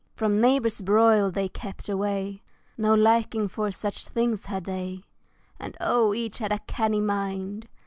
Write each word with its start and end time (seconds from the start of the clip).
From 0.15 0.41
neighbor's 0.41 0.81
broil 0.81 1.29
they 1.29 1.47
kept 1.47 1.87
away 1.87 2.41
No 2.75 2.95
liking 2.95 3.47
for 3.47 3.71
such 3.71 4.05
things 4.05 4.45
had 4.45 4.63
they, 4.63 5.03
And 5.59 5.77
O, 5.79 6.15
each 6.15 6.39
had 6.39 6.51
a 6.51 6.57
cannie 6.65 6.99
mind! 7.01 7.67